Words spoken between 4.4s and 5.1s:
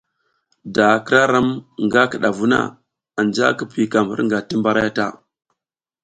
ti mbaray ta.